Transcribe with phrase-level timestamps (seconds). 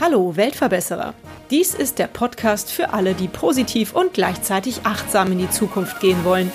[0.00, 1.14] Hallo Weltverbesserer.
[1.50, 6.22] Dies ist der Podcast für alle, die positiv und gleichzeitig achtsam in die Zukunft gehen
[6.26, 6.52] wollen.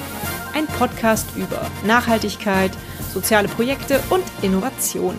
[0.53, 2.71] Ein Podcast über Nachhaltigkeit,
[3.11, 5.15] soziale Projekte und Innovation.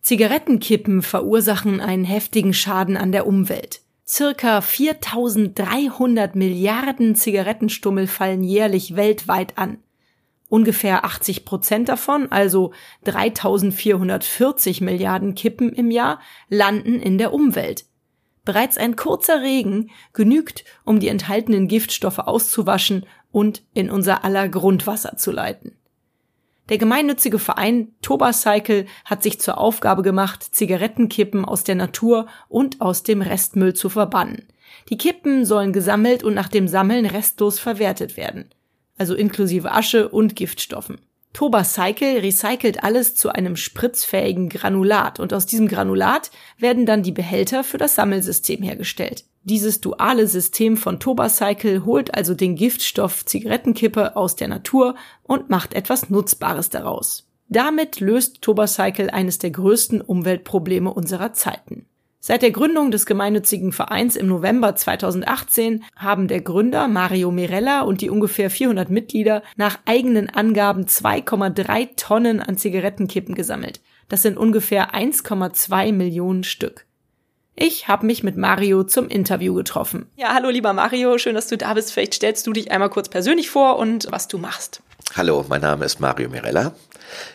[0.00, 3.83] Zigarettenkippen verursachen einen heftigen Schaden an der Umwelt.
[4.06, 9.78] Circa 4300 Milliarden Zigarettenstummel fallen jährlich weltweit an.
[10.50, 12.72] Ungefähr 80 Prozent davon, also
[13.04, 16.20] 3440 Milliarden Kippen im Jahr,
[16.50, 17.86] landen in der Umwelt.
[18.44, 25.16] Bereits ein kurzer Regen genügt, um die enthaltenen Giftstoffe auszuwaschen und in unser aller Grundwasser
[25.16, 25.78] zu leiten.
[26.70, 33.02] Der gemeinnützige Verein Tobacycle hat sich zur Aufgabe gemacht, Zigarettenkippen aus der Natur und aus
[33.02, 34.48] dem Restmüll zu verbannen.
[34.88, 38.48] Die Kippen sollen gesammelt und nach dem Sammeln restlos verwertet werden,
[38.96, 40.98] also inklusive Asche und Giftstoffen.
[41.34, 47.64] Tobacycle recycelt alles zu einem spritzfähigen Granulat und aus diesem Granulat werden dann die Behälter
[47.64, 49.24] für das Sammelsystem hergestellt.
[49.46, 55.74] Dieses duale System von Tobacycle holt also den Giftstoff Zigarettenkippe aus der Natur und macht
[55.74, 57.28] etwas Nutzbares daraus.
[57.50, 61.84] Damit löst Tobacycle eines der größten Umweltprobleme unserer Zeiten.
[62.20, 68.00] Seit der Gründung des gemeinnützigen Vereins im November 2018 haben der Gründer Mario Mirella und
[68.00, 73.82] die ungefähr 400 Mitglieder nach eigenen Angaben 2,3 Tonnen an Zigarettenkippen gesammelt.
[74.08, 76.86] Das sind ungefähr 1,2 Millionen Stück.
[77.56, 80.06] Ich habe mich mit Mario zum Interview getroffen.
[80.16, 81.92] Ja, hallo lieber Mario, schön, dass du da bist.
[81.92, 84.82] Vielleicht stellst du dich einmal kurz persönlich vor und was du machst.
[85.16, 86.72] Hallo, mein Name ist Mario Mirella.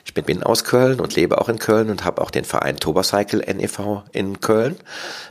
[0.04, 3.40] Ich bin aus Köln und lebe auch in Köln und habe auch den Verein Tobacycle
[3.40, 4.76] NEV in Köln.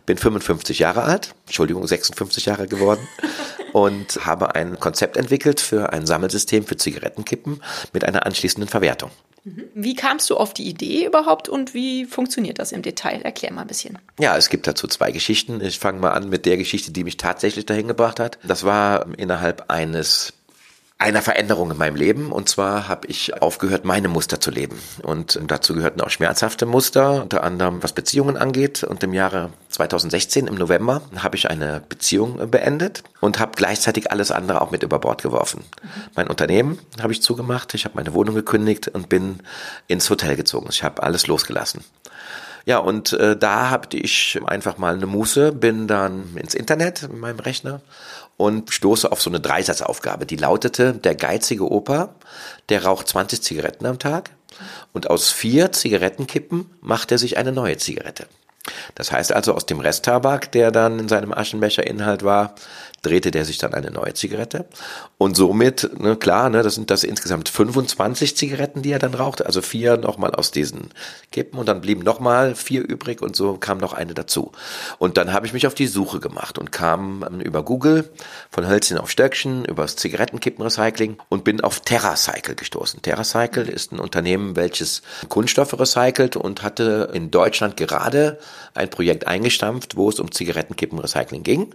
[0.06, 3.06] Bin 55 Jahre alt, Entschuldigung, 56 Jahre geworden
[3.74, 9.10] und habe ein Konzept entwickelt für ein Sammelsystem für Zigarettenkippen mit einer anschließenden Verwertung.
[9.44, 9.64] Mhm.
[9.74, 13.20] Wie kamst du auf die Idee überhaupt und wie funktioniert das im Detail?
[13.20, 13.98] Erklär mal ein bisschen.
[14.18, 15.60] Ja, es gibt dazu zwei Geschichten.
[15.60, 18.38] Ich fange mal an mit der Geschichte, die mich tatsächlich dahin gebracht hat.
[18.42, 20.32] Das war innerhalb eines
[20.98, 22.32] einer Veränderung in meinem Leben.
[22.32, 24.78] Und zwar habe ich aufgehört, meine Muster zu leben.
[25.02, 28.82] Und dazu gehörten auch schmerzhafte Muster, unter anderem was Beziehungen angeht.
[28.82, 34.32] Und im Jahre 2016, im November, habe ich eine Beziehung beendet und habe gleichzeitig alles
[34.32, 35.64] andere auch mit über Bord geworfen.
[35.82, 35.88] Mhm.
[36.16, 39.38] Mein Unternehmen habe ich zugemacht, ich habe meine Wohnung gekündigt und bin
[39.86, 40.66] ins Hotel gezogen.
[40.70, 41.84] Ich habe alles losgelassen.
[42.68, 47.18] Ja, und äh, da habe ich einfach mal eine Muße, bin dann ins Internet in
[47.18, 47.80] meinem Rechner
[48.38, 52.14] und stoße auf so eine Dreisatzaufgabe, die lautete, der geizige Opa,
[52.70, 54.30] der raucht 20 Zigaretten am Tag
[54.94, 58.26] und aus vier Zigarettenkippen macht er sich eine neue Zigarette.
[58.94, 62.54] Das heißt also, aus dem Resttabak, der dann in seinem Aschenbecherinhalt war,
[63.02, 64.66] drehte der sich dann eine neue Zigarette.
[65.18, 69.46] Und somit, ne, klar, ne, das sind das insgesamt 25 Zigaretten, die er dann rauchte,
[69.46, 70.90] also vier nochmal aus diesen
[71.30, 74.52] Kippen und dann blieben nochmal vier übrig und so kam noch eine dazu.
[74.98, 78.10] Und dann habe ich mich auf die Suche gemacht und kam ähm, über Google
[78.50, 83.02] von Hölzchen auf Stöckchen, über das Zigarettenkippenrecycling und bin auf TerraCycle gestoßen.
[83.02, 88.38] TerraCycle ist ein Unternehmen, welches Kunststoffe recycelt und hatte in Deutschland gerade
[88.74, 91.60] ein Projekt eingestampft, wo es um Zigarettenkippenrecycling ging.
[91.60, 91.74] Mhm.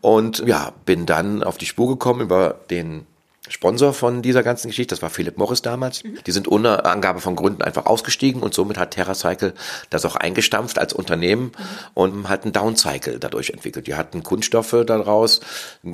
[0.00, 3.06] Und ja, bin dann auf die Spur gekommen über den
[3.50, 6.02] Sponsor von dieser ganzen Geschichte, das war Philip Morris damals.
[6.02, 6.18] Mhm.
[6.26, 9.52] Die sind ohne Angabe von Gründen einfach ausgestiegen und somit hat TerraCycle
[9.90, 11.52] das auch eingestampft als Unternehmen mhm.
[11.92, 13.86] und hat einen Downcycle dadurch entwickelt.
[13.86, 15.40] Die hatten Kunststoffe daraus,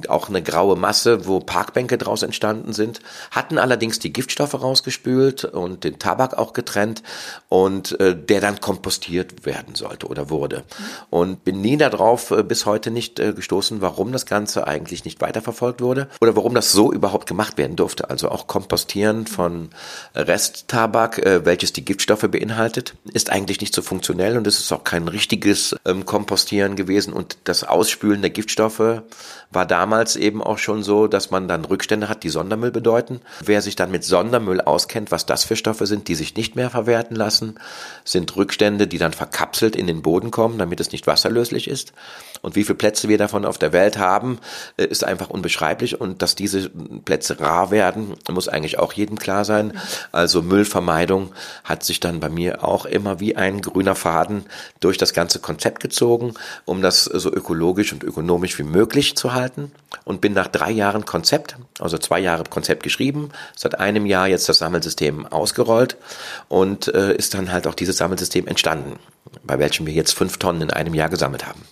[0.06, 3.00] auch eine graue Masse, wo Parkbänke draus entstanden sind,
[3.32, 7.02] hatten allerdings die Giftstoffe rausgespült und den Tabak auch getrennt
[7.48, 10.58] und äh, der dann kompostiert werden sollte oder wurde.
[10.58, 10.84] Mhm.
[11.10, 15.20] Und bin nie darauf äh, bis heute nicht äh, gestoßen, warum das Ganze eigentlich nicht
[15.20, 18.10] weiterverfolgt wurde oder warum das so überhaupt gemacht gemacht werden durfte.
[18.10, 19.70] Also auch Kompostieren von
[20.14, 24.84] Resttabak, äh, welches die Giftstoffe beinhaltet, ist eigentlich nicht so funktionell und es ist auch
[24.84, 27.14] kein richtiges ähm, Kompostieren gewesen.
[27.14, 29.02] Und das Ausspülen der Giftstoffe
[29.50, 33.22] war damals eben auch schon so, dass man dann Rückstände hat, die Sondermüll bedeuten.
[33.42, 36.68] Wer sich dann mit Sondermüll auskennt, was das für Stoffe sind, die sich nicht mehr
[36.68, 37.54] verwerten lassen,
[38.04, 41.94] sind Rückstände, die dann verkapselt in den Boden kommen, damit es nicht wasserlöslich ist.
[42.42, 44.38] Und wie viele Plätze wir davon auf der Welt haben,
[44.76, 46.00] äh, ist einfach unbeschreiblich.
[46.00, 49.78] Und dass diese Plätze rar werden, muss eigentlich auch jedem klar sein.
[50.12, 51.32] Also Müllvermeidung
[51.64, 54.44] hat sich dann bei mir auch immer wie ein grüner Faden
[54.80, 56.34] durch das ganze Konzept gezogen,
[56.64, 59.72] um das so ökologisch und ökonomisch wie möglich zu halten.
[60.04, 64.48] Und bin nach drei Jahren Konzept, also zwei Jahre Konzept geschrieben, seit einem Jahr jetzt
[64.48, 65.96] das Sammelsystem ausgerollt
[66.48, 68.98] und äh, ist dann halt auch dieses Sammelsystem entstanden,
[69.42, 71.62] bei welchem wir jetzt fünf Tonnen in einem Jahr gesammelt haben.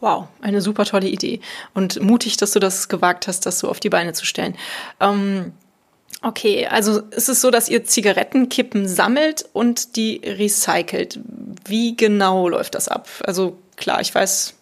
[0.00, 1.40] Wow, eine super tolle Idee
[1.72, 4.56] und mutig, dass du das gewagt hast, das so auf die Beine zu stellen.
[5.00, 5.52] Ähm,
[6.22, 11.20] Okay, also ist es so, dass ihr Zigarettenkippen sammelt und die recycelt.
[11.64, 13.08] Wie genau läuft das ab?
[13.24, 14.54] Also klar, ich weiß,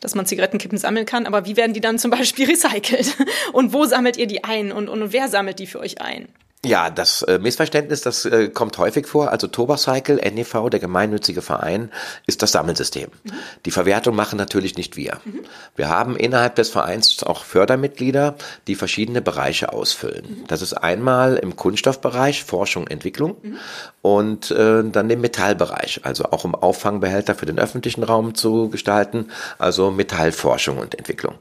[0.00, 3.16] dass man Zigarettenkippen sammeln kann, aber wie werden die dann zum Beispiel recycelt?
[3.52, 6.28] Und wo sammelt ihr die ein und, und wer sammelt die für euch ein?
[6.66, 9.30] Ja, das äh, Missverständnis, das äh, kommt häufig vor.
[9.30, 11.92] Also Tobacycle, NEV, der gemeinnützige Verein,
[12.26, 13.10] ist das Sammelsystem.
[13.22, 13.30] Mhm.
[13.64, 15.20] Die Verwertung machen natürlich nicht wir.
[15.24, 15.44] Mhm.
[15.76, 18.34] Wir haben innerhalb des Vereins auch Fördermitglieder,
[18.66, 20.24] die verschiedene Bereiche ausfüllen.
[20.28, 20.46] Mhm.
[20.48, 23.58] Das ist einmal im Kunststoffbereich Forschung, Entwicklung mhm.
[24.02, 29.30] und äh, dann im Metallbereich, also auch um Auffangbehälter für den öffentlichen Raum zu gestalten,
[29.58, 31.36] also Metallforschung und Entwicklung.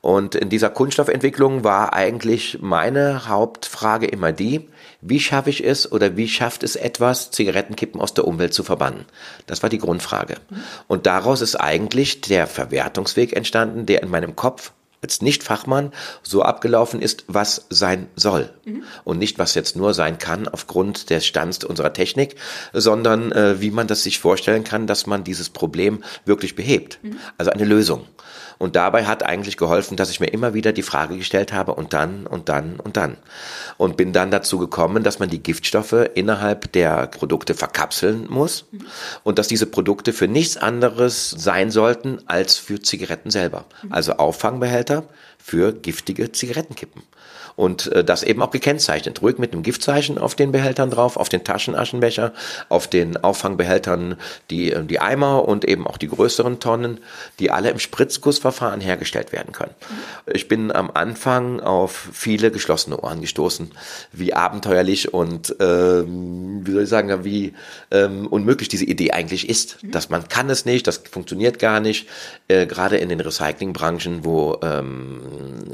[0.00, 4.57] Und in dieser Kunststoffentwicklung war eigentlich meine Hauptfrage immer die,
[5.00, 9.04] wie schaffe ich es oder wie schafft es etwas, Zigarettenkippen aus der Umwelt zu verbannen?
[9.46, 10.36] Das war die Grundfrage.
[10.88, 14.72] Und daraus ist eigentlich der Verwertungsweg entstanden, der in meinem Kopf
[15.02, 15.92] als Nicht-Fachmann
[16.22, 18.50] so abgelaufen ist, was sein soll.
[18.64, 18.84] Mhm.
[19.04, 22.36] Und nicht, was jetzt nur sein kann aufgrund des Stands unserer Technik,
[22.72, 26.98] sondern äh, wie man das sich vorstellen kann, dass man dieses Problem wirklich behebt.
[27.02, 27.16] Mhm.
[27.36, 28.06] Also eine Lösung.
[28.58, 31.92] Und dabei hat eigentlich geholfen, dass ich mir immer wieder die Frage gestellt habe und
[31.92, 33.16] dann und dann und dann.
[33.76, 38.66] Und bin dann dazu gekommen, dass man die Giftstoffe innerhalb der Produkte verkapseln muss
[39.22, 43.64] und dass diese Produkte für nichts anderes sein sollten als für Zigaretten selber.
[43.90, 44.87] Also Auffangbehälter
[45.38, 47.02] für giftige Zigarettenkippen
[47.58, 49.20] und äh, das eben auch gekennzeichnet.
[49.20, 52.32] Ruhig mit einem Giftzeichen auf den Behältern drauf, auf den Taschenaschenbecher,
[52.68, 54.16] auf den Auffangbehältern,
[54.48, 57.00] die, äh, die Eimer und eben auch die größeren Tonnen,
[57.40, 59.74] die alle im Spritzgussverfahren hergestellt werden können.
[60.26, 63.72] Ich bin am Anfang auf viele geschlossene Ohren gestoßen,
[64.12, 67.54] wie abenteuerlich und ähm, wie soll ich sagen, wie
[67.90, 69.82] ähm, unmöglich diese Idee eigentlich ist.
[69.82, 69.90] Mhm.
[69.90, 72.06] Dass man kann es nicht, das funktioniert gar nicht,
[72.46, 75.22] äh, gerade in den Recyclingbranchen, wo ähm,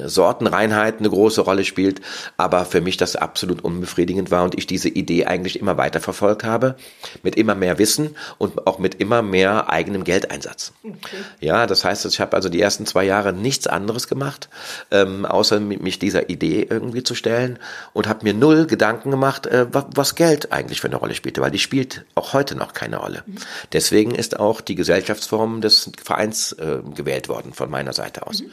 [0.07, 2.01] Sortenreinheit eine große Rolle spielt gespielt,
[2.37, 6.45] aber für mich das absolut unbefriedigend war und ich diese Idee eigentlich immer weiter verfolgt
[6.45, 6.77] habe,
[7.23, 10.73] mit immer mehr Wissen und auch mit immer mehr eigenem Geldeinsatz.
[10.85, 11.17] Okay.
[11.41, 14.49] Ja, das heißt, ich habe also die ersten zwei Jahre nichts anderes gemacht,
[14.91, 17.59] ähm, außer mich dieser Idee irgendwie zu stellen
[17.93, 21.51] und habe mir null Gedanken gemacht, äh, was Geld eigentlich für eine Rolle spielte, weil
[21.51, 23.25] die spielt auch heute noch keine Rolle.
[23.27, 23.37] Mhm.
[23.73, 28.43] Deswegen ist auch die Gesellschaftsform des Vereins äh, gewählt worden von meiner Seite aus.
[28.43, 28.51] Mhm.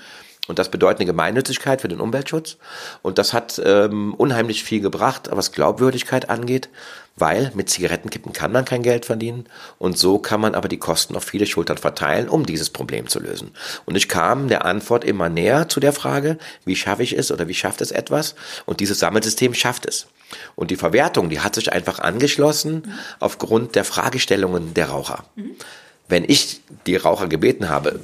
[0.47, 2.57] Und das bedeutet eine Gemeinnützigkeit für den Umweltschutz.
[3.03, 6.69] Und das hat ähm, unheimlich viel gebracht, was Glaubwürdigkeit angeht,
[7.15, 9.45] weil mit Zigarettenkippen kann man kein Geld verdienen.
[9.77, 13.19] Und so kann man aber die Kosten auf viele Schultern verteilen, um dieses Problem zu
[13.19, 13.51] lösen.
[13.85, 17.47] Und ich kam der Antwort immer näher zu der Frage, wie schaffe ich es oder
[17.47, 18.33] wie schafft es etwas?
[18.65, 20.07] Und dieses Sammelsystem schafft es.
[20.55, 25.25] Und die Verwertung, die hat sich einfach angeschlossen aufgrund der Fragestellungen der Raucher.
[25.35, 25.51] Mhm.
[26.07, 27.99] Wenn ich die Raucher gebeten habe,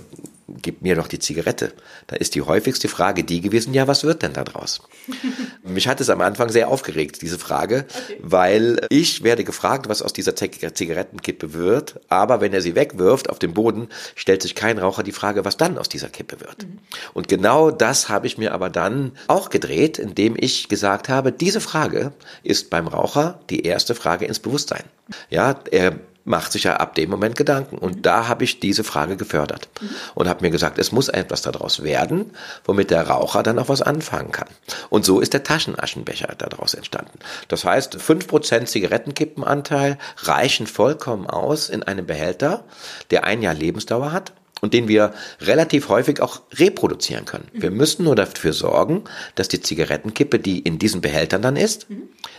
[0.48, 1.74] gib mir doch die Zigarette.
[2.08, 4.82] Da ist die häufigste Frage die gewesen, ja, was wird denn da draus?
[5.64, 8.18] Mich hat es am Anfang sehr aufgeregt, diese Frage, okay.
[8.22, 13.40] weil ich werde gefragt, was aus dieser Zigarettenkippe wird, aber wenn er sie wegwirft auf
[13.40, 16.64] den Boden, stellt sich kein Raucher die Frage, was dann aus dieser Kippe wird.
[16.64, 16.80] Mhm.
[17.14, 21.62] Und genau das habe ich mir aber dann auch gedreht, indem ich gesagt habe, diese
[21.62, 24.84] Frage ist beim Raucher die erste Frage ins Bewusstsein.
[25.30, 27.78] Ja, er macht sich ja ab dem Moment Gedanken.
[27.78, 29.70] Und da habe ich diese Frage gefördert
[30.14, 32.32] und habe mir gesagt, es muss etwas daraus werden,
[32.66, 34.50] womit der Raucher dann auch was anfangen kann.
[34.90, 37.20] Und so ist der Taschenaschenbecher daraus entstanden.
[37.48, 42.66] Das heißt, fünf Prozent Zigarettenkippenanteil reichen vollkommen aus in einem Behälter,
[43.10, 47.48] der ein Jahr Lebensdauer hat und den wir relativ häufig auch reproduzieren können.
[47.54, 49.04] Wir müssen nur dafür sorgen,
[49.36, 51.88] dass die Zigarettenkippe, die in diesen Behältern dann ist,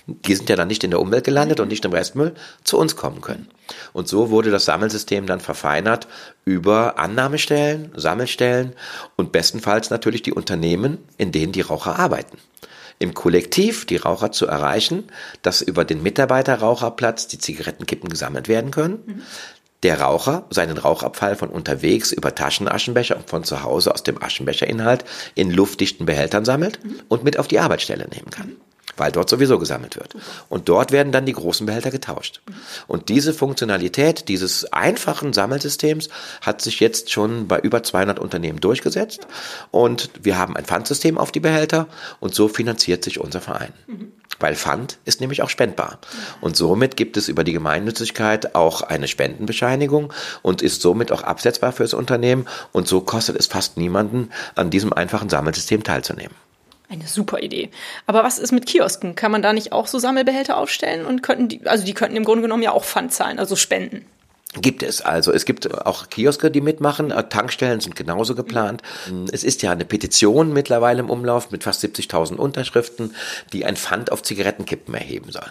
[0.06, 2.96] die sind ja dann nicht in der Umwelt gelandet und nicht im Restmüll, zu uns
[2.96, 3.48] kommen können.
[3.92, 6.08] Und so wurde das Sammelsystem dann verfeinert
[6.44, 8.74] über Annahmestellen, Sammelstellen
[9.16, 12.38] und bestenfalls natürlich die Unternehmen, in denen die Raucher arbeiten
[13.00, 15.04] im Kollektiv die Raucher zu erreichen,
[15.42, 19.22] dass über den Mitarbeiterraucherplatz die Zigarettenkippen gesammelt werden können, mhm
[19.82, 25.04] der Raucher seinen Rauchabfall von unterwegs über Taschenaschenbecher und von zu Hause aus dem Aschenbecherinhalt
[25.34, 27.00] in luftdichten Behältern sammelt mhm.
[27.08, 28.56] und mit auf die Arbeitsstelle nehmen kann.
[28.98, 30.14] Weil dort sowieso gesammelt wird.
[30.48, 32.42] Und dort werden dann die großen Behälter getauscht.
[32.46, 32.54] Mhm.
[32.86, 36.08] Und diese Funktionalität dieses einfachen Sammelsystems
[36.42, 39.26] hat sich jetzt schon bei über 200 Unternehmen durchgesetzt.
[39.70, 41.86] Und wir haben ein Pfandsystem auf die Behälter
[42.20, 43.72] und so finanziert sich unser Verein.
[43.86, 44.12] Mhm.
[44.40, 45.98] Weil Pfand ist nämlich auch spendbar.
[46.40, 50.12] Und somit gibt es über die Gemeinnützigkeit auch eine Spendenbescheinigung
[50.42, 52.46] und ist somit auch absetzbar fürs Unternehmen.
[52.72, 56.34] Und so kostet es fast niemanden, an diesem einfachen Sammelsystem teilzunehmen.
[56.90, 57.68] Eine super Idee.
[58.06, 59.14] Aber was ist mit Kiosken?
[59.14, 62.24] Kann man da nicht auch so Sammelbehälter aufstellen und könnten die, also die könnten im
[62.24, 64.06] Grunde genommen ja auch Pfand zahlen, also spenden?
[64.60, 65.00] Gibt es.
[65.00, 67.12] Also es gibt auch Kioske, die mitmachen.
[67.28, 68.82] Tankstellen sind genauso geplant.
[69.32, 73.14] Es ist ja eine Petition mittlerweile im Umlauf mit fast 70.000 Unterschriften,
[73.52, 75.46] die ein Pfand auf Zigarettenkippen erheben soll.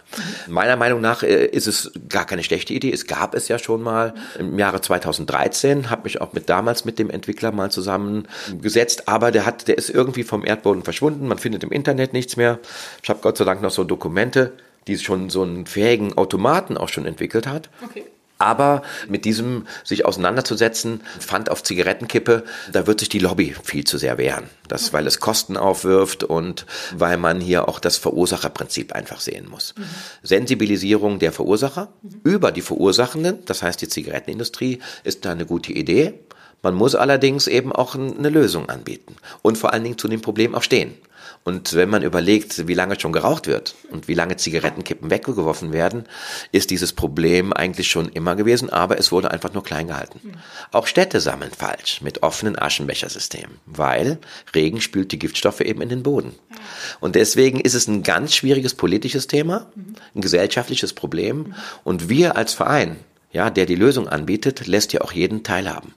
[0.48, 2.92] Meiner Meinung nach äh, ist es gar keine schlechte Idee.
[2.92, 5.90] Es gab es ja schon mal im Jahre 2013.
[5.90, 9.08] Habe mich auch mit damals mit dem Entwickler mal zusammengesetzt.
[9.08, 11.28] Aber der hat, der ist irgendwie vom Erdboden verschwunden.
[11.28, 12.60] Man findet im Internet nichts mehr.
[13.04, 14.54] Ich habe Gott sei Dank noch so Dokumente,
[14.88, 17.70] die schon so einen fähigen Automaten auch schon entwickelt hat.
[17.84, 18.06] Okay.
[18.38, 23.98] Aber mit diesem sich auseinanderzusetzen, Pfand auf Zigarettenkippe, da wird sich die Lobby viel zu
[23.98, 24.50] sehr wehren.
[24.68, 29.74] Das, weil es Kosten aufwirft und weil man hier auch das Verursacherprinzip einfach sehen muss.
[29.78, 29.84] Mhm.
[30.24, 32.22] Sensibilisierung der Verursacher mhm.
[32.24, 36.14] über die Verursachenden, das heißt die Zigarettenindustrie, ist da eine gute Idee.
[36.64, 40.56] Man muss allerdings eben auch eine Lösung anbieten und vor allen Dingen zu dem Problem
[40.56, 40.96] auch stehen.
[41.48, 46.04] Und wenn man überlegt, wie lange schon geraucht wird und wie lange Zigarettenkippen weggeworfen werden,
[46.52, 50.34] ist dieses Problem eigentlich schon immer gewesen, aber es wurde einfach nur klein gehalten.
[50.74, 54.18] Auch Städte sammeln falsch mit offenen Aschenbechersystemen, weil
[54.54, 56.36] Regen spült die Giftstoffe eben in den Boden.
[57.00, 59.72] Und deswegen ist es ein ganz schwieriges politisches Thema,
[60.16, 61.54] ein gesellschaftliches Problem.
[61.86, 62.98] Und wir als Verein,
[63.32, 65.94] ja, der die Lösung anbietet, lässt ja auch jeden teilhaben.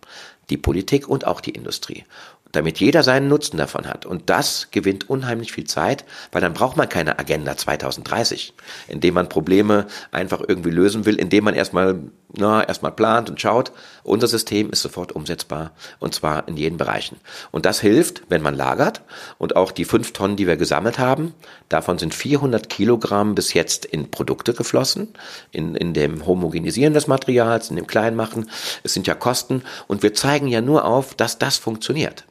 [0.48, 2.04] Die Politik und auch die Industrie
[2.52, 4.06] damit jeder seinen Nutzen davon hat.
[4.06, 8.54] Und das gewinnt unheimlich viel Zeit, weil dann braucht man keine Agenda 2030,
[8.88, 12.00] indem man Probleme einfach irgendwie lösen will, indem man erstmal
[12.36, 13.72] na, erstmal plant und schaut.
[14.02, 17.16] Unser System ist sofort umsetzbar und zwar in jeden Bereichen.
[17.50, 19.02] Und das hilft, wenn man lagert
[19.38, 21.34] und auch die fünf Tonnen, die wir gesammelt haben,
[21.68, 25.08] davon sind 400 Kilogramm bis jetzt in Produkte geflossen,
[25.50, 28.48] in, in dem Homogenisieren des Materials, in dem Kleinmachen.
[28.82, 32.24] Es sind ja Kosten und wir zeigen ja nur auf, dass das funktioniert.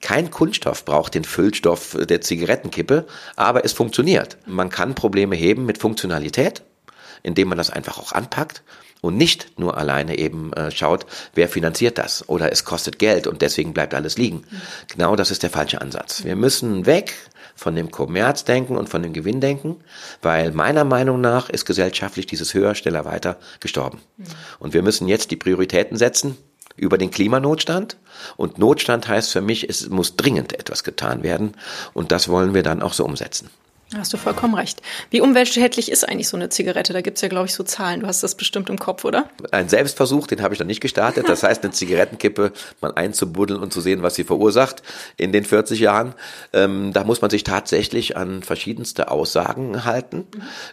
[0.00, 4.36] Kein Kunststoff braucht den Füllstoff der Zigarettenkippe, aber es funktioniert.
[4.46, 6.62] Man kann Probleme heben mit Funktionalität,
[7.22, 8.62] indem man das einfach auch anpackt
[9.00, 13.42] und nicht nur alleine eben äh, schaut, wer finanziert das oder es kostet Geld und
[13.42, 14.38] deswegen bleibt alles liegen.
[14.38, 14.60] Mhm.
[14.88, 16.24] Genau das ist der falsche Ansatz.
[16.24, 17.14] Wir müssen weg
[17.54, 19.76] von dem Kommerzdenken und von dem Gewinndenken,
[20.22, 24.00] weil meiner Meinung nach ist gesellschaftlich dieses höher, schneller, weiter gestorben.
[24.16, 24.24] Mhm.
[24.58, 26.38] Und wir müssen jetzt die Prioritäten setzen
[26.76, 27.96] über den Klimanotstand.
[28.36, 31.54] Und Notstand heißt für mich, es muss dringend etwas getan werden.
[31.92, 33.50] Und das wollen wir dann auch so umsetzen.
[33.96, 34.80] Hast du vollkommen recht.
[35.10, 36.94] Wie umweltschädlich ist eigentlich so eine Zigarette?
[36.94, 38.00] Da gibt's ja, glaube ich, so Zahlen.
[38.00, 39.28] Du hast das bestimmt im Kopf, oder?
[39.50, 41.28] Ein Selbstversuch, den habe ich noch nicht gestartet.
[41.28, 44.82] Das heißt, eine Zigarettenkippe mal einzubuddeln und zu sehen, was sie verursacht
[45.18, 46.14] in den 40 Jahren.
[46.54, 50.26] Ähm, da muss man sich tatsächlich an verschiedenste Aussagen halten.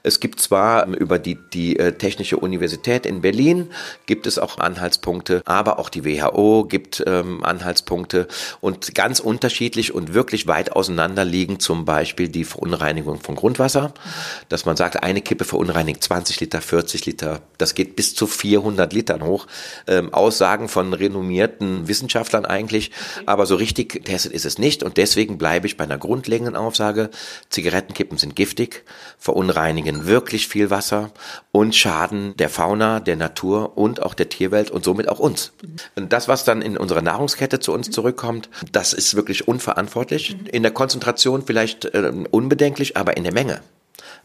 [0.04, 3.70] Es gibt zwar über die, die äh, Technische Universität in Berlin
[4.06, 8.28] gibt es auch Anhaltspunkte, aber auch die WHO gibt ähm, Anhaltspunkte
[8.62, 13.94] und ganz unterschiedlich und wirklich weit auseinander liegen zum Beispiel die Verunreinigung Verunreinigung von Grundwasser,
[14.50, 18.94] dass man sagt, eine Kippe verunreinigt 20 Liter, 40 Liter, das geht bis zu 400
[18.94, 19.48] Litern hoch.
[19.88, 22.92] Ähm, Aussagen von renommierten Wissenschaftlern eigentlich,
[23.26, 27.10] aber so richtig getestet ist es nicht und deswegen bleibe ich bei einer grundlegenden Aussage,
[27.50, 28.84] Zigarettenkippen sind giftig,
[29.18, 31.12] verunreinigen wirklich viel Wasser
[31.52, 35.52] und schaden der Fauna, der Natur und auch der Tierwelt und somit auch uns.
[35.96, 40.36] Und das, was dann in unserer Nahrungskette zu uns zurückkommt, das ist wirklich unverantwortlich.
[40.52, 43.62] In der Konzentration vielleicht äh, unbedenklich, aber in der Menge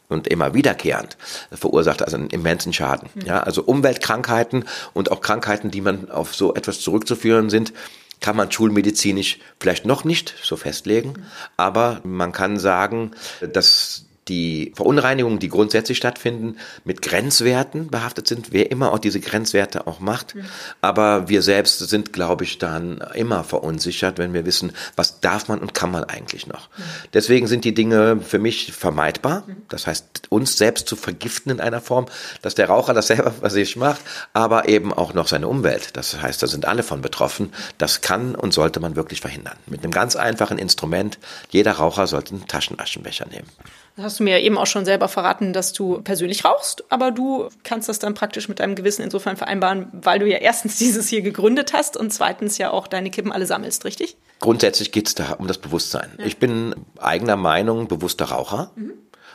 [0.09, 1.17] und immer wiederkehrend
[1.53, 3.09] verursacht also einen immensen Schaden.
[3.15, 3.23] Mhm.
[3.23, 7.73] Ja, also Umweltkrankheiten und auch Krankheiten, die man auf so etwas zurückzuführen sind,
[8.21, 11.23] kann man schulmedizinisch vielleicht noch nicht so festlegen, mhm.
[11.57, 18.71] aber man kann sagen, dass die Verunreinigungen, die grundsätzlich stattfinden, mit Grenzwerten behaftet sind, wer
[18.71, 20.35] immer auch diese Grenzwerte auch macht.
[20.35, 20.45] Mhm.
[20.81, 25.59] Aber wir selbst sind, glaube ich, dann immer verunsichert, wenn wir wissen, was darf man
[25.59, 26.69] und kann man eigentlich noch.
[26.71, 26.83] Mhm.
[27.13, 29.45] Deswegen sind die Dinge für mich vermeidbar.
[29.47, 29.57] Mhm.
[29.69, 32.07] Das heißt, uns selbst zu vergiften in einer Form,
[32.43, 34.01] dass der Raucher das selber für sich macht,
[34.33, 35.97] aber eben auch noch seine Umwelt.
[35.97, 37.53] Das heißt, da sind alle von betroffen.
[37.79, 39.57] Das kann und sollte man wirklich verhindern.
[39.67, 41.19] Mit einem ganz einfachen Instrument.
[41.51, 43.49] Jeder Raucher sollte einen Taschenaschenbecher nehmen.
[43.97, 47.49] Das hast du mir eben auch schon selber verraten, dass du persönlich rauchst, aber du
[47.63, 51.23] kannst das dann praktisch mit deinem Gewissen insofern vereinbaren, weil du ja erstens dieses hier
[51.23, 54.17] gegründet hast und zweitens ja auch deine Kippen alle sammelst, richtig?
[54.41, 56.11] Grundsätzlich geht es da um das Bewusstsein.
[56.19, 56.27] Ja.
[56.27, 58.73] Ich bin eigener Meinung bewusster Raucher.
[58.75, 58.95] Mhm.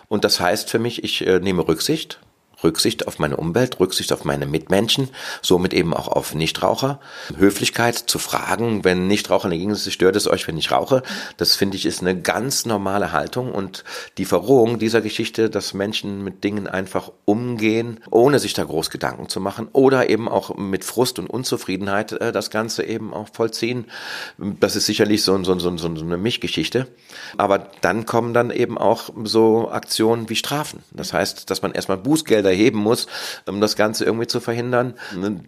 [0.09, 2.19] Und das heißt für mich, ich äh, nehme Rücksicht
[2.63, 5.09] Rücksicht auf meine Umwelt, Rücksicht auf meine Mitmenschen,
[5.41, 6.99] somit eben auch auf Nichtraucher.
[7.37, 11.03] Höflichkeit zu fragen, wenn Nichtraucher dagegen sind, stört es euch, wenn ich rauche.
[11.37, 13.83] Das finde ich ist eine ganz normale Haltung und
[14.17, 19.29] die Verrohung dieser Geschichte, dass Menschen mit Dingen einfach umgehen, ohne sich da groß Gedanken
[19.29, 23.85] zu machen oder eben auch mit Frust und Unzufriedenheit äh, das Ganze eben auch vollziehen.
[24.37, 26.87] Das ist sicherlich so, so, so, so eine Mischgeschichte.
[27.37, 30.83] Aber dann kommen dann eben auch so Aktionen wie Strafen.
[30.91, 33.07] Das heißt, dass man erstmal Bußgelder erheben muss,
[33.47, 34.93] um das Ganze irgendwie zu verhindern.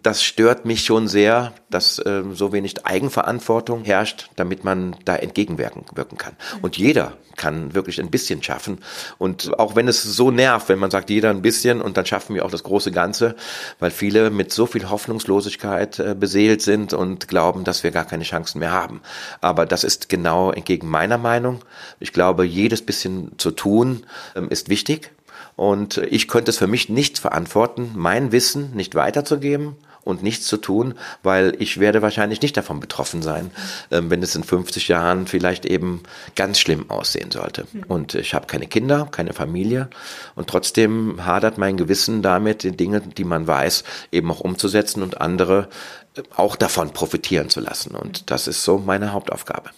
[0.02, 5.84] Das stört mich schon sehr, dass äh, so wenig Eigenverantwortung herrscht, damit man da entgegenwirken
[5.94, 6.34] wirken kann.
[6.60, 8.78] Und jeder kann wirklich ein bisschen schaffen.
[9.18, 12.34] Und auch wenn es so nervt, wenn man sagt, jeder ein bisschen und dann schaffen
[12.34, 13.34] wir auch das große Ganze,
[13.78, 18.24] weil viele mit so viel Hoffnungslosigkeit äh, beseelt sind und glauben, dass wir gar keine
[18.24, 19.00] Chancen mehr haben.
[19.40, 21.60] Aber das ist genau entgegen meiner Meinung.
[22.00, 24.04] Ich glaube, jedes bisschen zu tun
[24.36, 25.10] ähm, ist wichtig.
[25.56, 30.56] Und ich könnte es für mich nicht verantworten, mein Wissen nicht weiterzugeben und nichts zu
[30.56, 33.50] tun, weil ich werde wahrscheinlich nicht davon betroffen sein,
[33.90, 36.02] ähm, wenn es in 50 Jahren vielleicht eben
[36.34, 37.66] ganz schlimm aussehen sollte.
[37.88, 39.88] Und ich habe keine Kinder, keine Familie
[40.34, 45.20] und trotzdem hadert mein Gewissen damit, die Dinge, die man weiß, eben auch umzusetzen und
[45.20, 45.68] andere
[46.16, 47.94] äh, auch davon profitieren zu lassen.
[47.94, 49.70] Und das ist so meine Hauptaufgabe.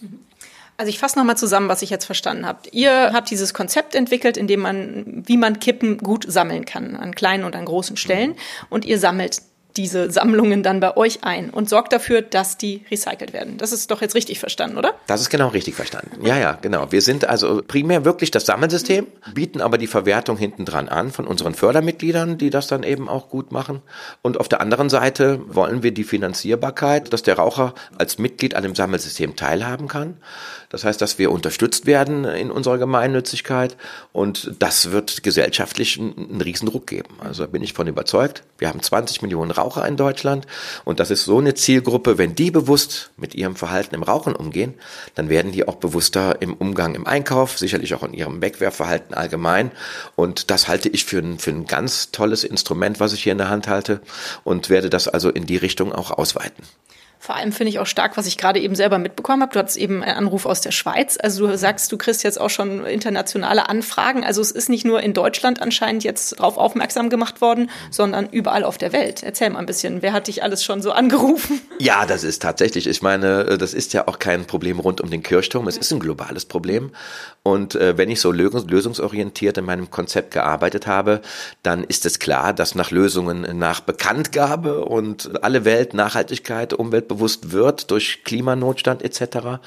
[0.77, 2.59] Also ich fasse nochmal zusammen, was ich jetzt verstanden habe.
[2.71, 7.15] Ihr habt dieses Konzept entwickelt, in dem man, wie man Kippen gut sammeln kann, an
[7.15, 8.35] kleinen und an großen Stellen.
[8.69, 9.41] Und ihr sammelt
[9.77, 13.57] diese Sammlungen dann bei euch ein und sorgt dafür, dass die recycelt werden.
[13.57, 14.93] Das ist doch jetzt richtig verstanden, oder?
[15.07, 16.25] Das ist genau richtig verstanden.
[16.25, 16.91] Ja, ja, genau.
[16.91, 21.27] Wir sind also primär wirklich das Sammelsystem, bieten aber die Verwertung hinten dran an von
[21.27, 23.81] unseren Fördermitgliedern, die das dann eben auch gut machen.
[24.21, 28.63] Und auf der anderen Seite wollen wir die Finanzierbarkeit, dass der Raucher als Mitglied an
[28.63, 30.17] dem Sammelsystem teilhaben kann.
[30.75, 33.77] Das heißt, dass wir unterstützt werden in unserer Gemeinnützigkeit
[34.11, 37.15] und das wird gesellschaftlich einen Riesendruck geben.
[37.19, 38.43] Also bin ich von überzeugt.
[38.57, 40.47] Wir haben 20 Millionen Raucher in Deutschland
[40.83, 44.73] und das ist so eine Zielgruppe, wenn die bewusst mit ihrem Verhalten im Rauchen umgehen,
[45.13, 49.71] dann werden die auch bewusster im Umgang im Einkauf, sicherlich auch in ihrem Wegwerfverhalten allgemein
[50.17, 53.37] und das halte ich für ein, für ein ganz tolles Instrument, was ich hier in
[53.37, 54.01] der Hand halte
[54.43, 56.65] und werde das also in die Richtung auch ausweiten.
[57.19, 59.53] Vor allem finde ich auch stark, was ich gerade eben selber mitbekommen habe.
[59.53, 61.17] Du hattest eben einen Anruf aus der Schweiz.
[61.21, 64.23] Also du sagst, du kriegst jetzt auch schon internationale Anfragen.
[64.23, 68.63] Also es ist nicht nur in Deutschland anscheinend jetzt darauf aufmerksam gemacht worden, sondern überall
[68.63, 69.23] auf der Welt.
[69.23, 71.61] Erzähl mal ein bisschen, wer hat dich alles schon so angerufen?
[71.77, 72.87] Ja, das ist tatsächlich.
[72.87, 75.67] Ich meine, das ist ja auch kein Problem rund um den Kirchturm.
[75.67, 76.91] Es ist ein globales Problem.
[77.43, 81.21] Und äh, wenn ich so lösungsorientiert in meinem Konzept gearbeitet habe,
[81.63, 86.73] dann ist es klar, dass nach Lösungen, nach Bekanntgabe und alle Welt, Nachhaltigkeit,
[87.15, 89.59] umweltbewusst wird durch Klimanotstand etc.,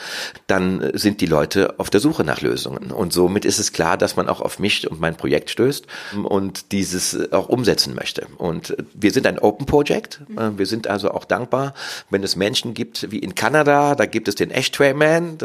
[0.47, 2.91] dann sind die Leute auf der Suche nach Lösungen.
[2.91, 5.87] Und somit ist es klar, dass man auch auf mich und mein Projekt stößt
[6.23, 8.27] und dieses auch umsetzen möchte.
[8.37, 10.21] Und wir sind ein Open Project.
[10.57, 11.75] Wir sind also auch dankbar,
[12.11, 15.39] wenn es Menschen gibt, wie in Kanada, da gibt es den Ashtray Man,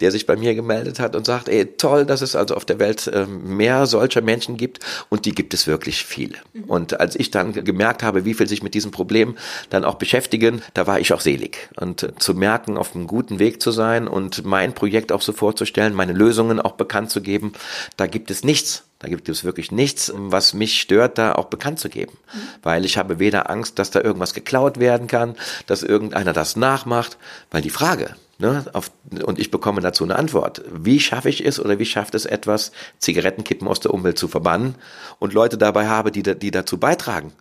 [0.00, 2.78] der sich bei mir gemeldet hat und sagt, ey, toll, dass es also auf der
[2.78, 6.36] Welt ähm, mehr solcher Menschen gibt und die gibt es wirklich viele.
[6.52, 6.64] Mhm.
[6.64, 9.36] Und als ich dann gemerkt habe, wie viel sich mit diesem Problem
[9.70, 11.68] dann auch beschäftigen, da war ich auch selig.
[11.76, 15.32] Und äh, zu merken, auf einem guten Weg zu sein und mein Projekt auch so
[15.32, 17.52] vorzustellen, meine Lösungen auch bekannt zu geben,
[17.96, 21.78] da gibt es nichts, da gibt es wirklich nichts, was mich stört, da auch bekannt
[21.78, 22.16] zu geben.
[22.32, 22.38] Mhm.
[22.62, 27.18] Weil ich habe weder Angst, dass da irgendwas geklaut werden kann, dass irgendeiner das nachmacht,
[27.50, 28.90] weil die Frage, Ne, auf,
[29.24, 30.62] und ich bekomme dazu eine Antwort.
[30.70, 34.74] Wie schaffe ich es oder wie schafft es etwas, Zigarettenkippen aus der Umwelt zu verbannen
[35.18, 37.32] und Leute dabei habe, die, die dazu beitragen?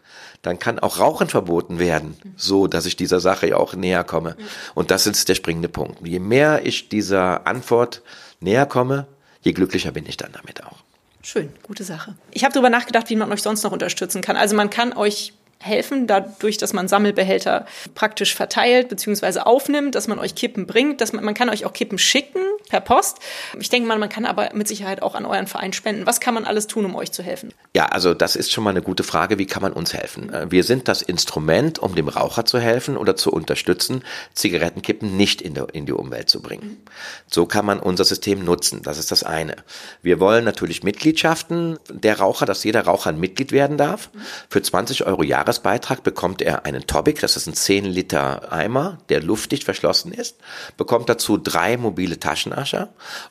[0.42, 4.38] Dann kann auch Rauchen verboten werden, so dass ich dieser Sache auch näher komme.
[4.74, 6.06] Und das ist der springende Punkt.
[6.08, 8.02] Je mehr ich dieser Antwort
[8.40, 9.06] näher komme,
[9.42, 10.78] je glücklicher bin ich dann damit auch.
[11.24, 12.16] Schön, gute Sache.
[12.32, 14.38] Ich habe darüber nachgedacht, wie man euch sonst noch unterstützen kann.
[14.38, 15.34] Also man kann euch
[15.66, 19.40] helfen, dadurch, dass man Sammelbehälter praktisch verteilt bzw.
[19.40, 22.82] aufnimmt, dass man euch Kippen bringt, dass man, man kann euch auch Kippen schicken per
[22.82, 23.20] Post.
[23.60, 26.06] Ich denke mal, man kann aber mit Sicherheit auch an euren Verein spenden.
[26.06, 27.54] Was kann man alles tun, um euch zu helfen?
[27.76, 29.38] Ja, also das ist schon mal eine gute Frage.
[29.38, 30.34] Wie kann man uns helfen?
[30.34, 35.42] Äh, wir sind das Instrument, um dem Raucher zu helfen oder zu unterstützen, Zigarettenkippen nicht
[35.42, 36.82] in, der, in die Umwelt zu bringen.
[37.28, 38.82] So kann man unser System nutzen.
[38.84, 39.56] Das ist das eine.
[40.02, 44.10] Wir wollen natürlich Mitgliedschaften der Raucher, dass jeder Raucher ein Mitglied werden darf.
[44.50, 45.24] Für 20 Euro
[45.56, 50.38] Jahresbeitrag bekommt er einen Topic, das ist ein 10 Liter Eimer, der luftdicht verschlossen ist,
[50.78, 52.90] bekommt dazu drei mobile Taschen Flaschenascher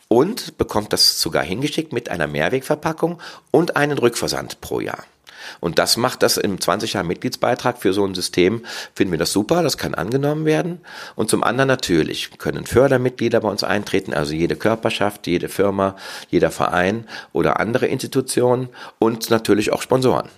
[0.08, 5.04] und bekommt das sogar hingeschickt mit einer Mehrwegverpackung und einen Rückversand pro Jahr.
[5.60, 8.62] Und das macht das im 20 Jahr Mitgliedsbeitrag für so ein System,
[8.94, 10.80] finden wir das super, das kann angenommen werden.
[11.14, 15.96] Und zum anderen natürlich können Fördermitglieder bei uns eintreten, also jede Körperschaft, jede Firma,
[16.30, 20.28] jeder Verein oder andere Institutionen und natürlich auch Sponsoren.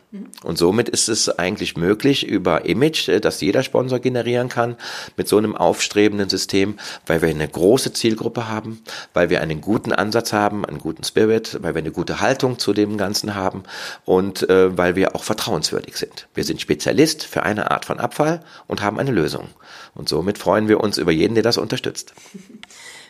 [0.42, 4.76] Und somit ist es eigentlich möglich über Image, äh, dass jeder Sponsor generieren kann
[5.16, 8.80] mit so einem aufstrebenden System, weil wir eine große Zielgruppe haben,
[9.14, 12.72] weil wir einen guten Ansatz haben, einen guten Spirit, weil wir eine gute Haltung zu
[12.72, 13.64] dem Ganzen haben
[14.04, 16.26] und äh, weil wir auch vertrauenswürdig sind.
[16.34, 19.48] Wir sind Spezialist für eine Art von Abfall und haben eine Lösung.
[19.94, 22.14] Und somit freuen wir uns über jeden, der das unterstützt.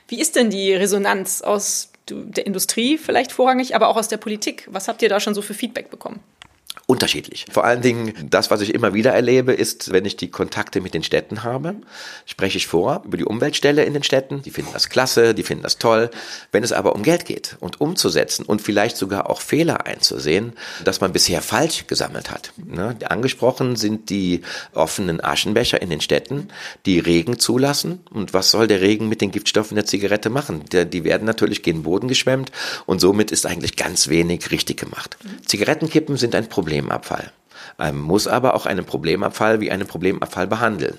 [0.09, 4.69] Wie ist denn die Resonanz aus der Industrie vielleicht vorrangig, aber auch aus der Politik?
[4.71, 6.21] Was habt ihr da schon so für Feedback bekommen?
[6.89, 7.47] Unterschiedlich.
[7.51, 10.95] Vor allen Dingen, das, was ich immer wieder erlebe, ist, wenn ich die Kontakte mit
[10.95, 11.75] den Städten habe,
[12.27, 14.41] spreche ich vor über die Umweltstelle in den Städten.
[14.43, 16.11] Die finden das klasse, die finden das toll.
[16.53, 20.53] Wenn es aber um Geld geht und umzusetzen und vielleicht sogar auch Fehler einzusehen,
[20.85, 22.53] dass man bisher falsch gesammelt hat.
[22.57, 22.97] Ne?
[23.09, 26.51] Angesprochen sind die offenen Aschenbecher in den Städten,
[26.87, 27.99] die Regen zulassen.
[28.11, 30.63] Und was soll der Regen mit den Giftstoffen der Zigarette machen?
[30.71, 32.53] Die werden natürlich gegen den Boden geschwemmt
[32.87, 35.17] und somit ist eigentlich ganz wenig richtig gemacht.
[35.47, 36.76] Zigarettenkippen sind ein Problem.
[36.77, 37.33] Problemabfall.
[37.79, 40.99] Man muss aber auch einen Problemabfall wie einen Problemabfall behandeln.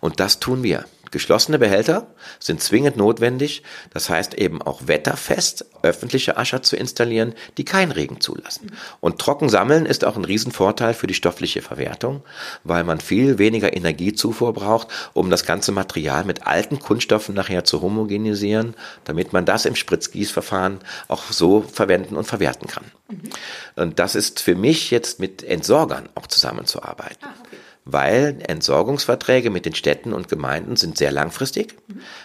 [0.00, 0.84] Und das tun wir.
[1.10, 2.08] Geschlossene Behälter
[2.40, 8.20] sind zwingend notwendig, das heißt eben auch wetterfest öffentliche Ascher zu installieren, die keinen Regen
[8.20, 8.72] zulassen.
[9.00, 12.22] Und trocken sammeln ist auch ein Riesenvorteil für die stoffliche Verwertung,
[12.64, 17.82] weil man viel weniger Energiezufuhr braucht, um das ganze Material mit alten Kunststoffen nachher zu
[17.82, 22.84] homogenisieren, damit man das im Spritzgießverfahren auch so verwenden und verwerten kann.
[23.08, 23.30] Mhm.
[23.76, 27.18] Und das ist für mich jetzt mit Entsorgern auch zusammenzuarbeiten.
[27.22, 31.76] Ah, okay weil Entsorgungsverträge mit den Städten und Gemeinden sind sehr langfristig.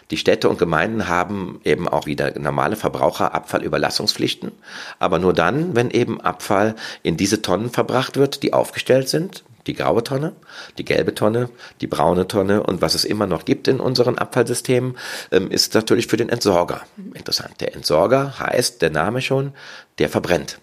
[0.09, 4.51] Die Städte und Gemeinden haben eben auch wieder normale Verbraucherabfallüberlassungspflichten,
[4.97, 9.43] aber nur dann, wenn eben Abfall in diese Tonnen verbracht wird, die aufgestellt sind.
[9.67, 10.33] Die graue Tonne,
[10.79, 11.47] die gelbe Tonne,
[11.81, 14.97] die braune Tonne und was es immer noch gibt in unseren Abfallsystemen,
[15.31, 16.81] ähm, ist natürlich für den Entsorger
[17.13, 17.61] interessant.
[17.61, 19.53] Der Entsorger heißt, der Name schon,
[19.99, 20.59] der verbrennt.